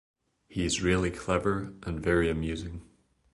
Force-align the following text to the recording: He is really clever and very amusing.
He 0.47 0.65
is 0.65 0.81
really 0.81 1.11
clever 1.11 1.75
and 1.83 1.99
very 1.99 2.27
amusing. 2.27 2.81